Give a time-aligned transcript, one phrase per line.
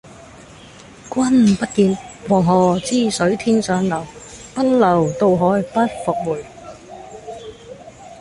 [1.11, 1.95] 君不見，
[2.27, 4.03] 黃河之水天上來，
[4.55, 6.43] 奔流到海不復回。